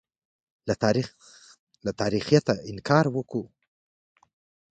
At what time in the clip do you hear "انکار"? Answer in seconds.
2.69-3.05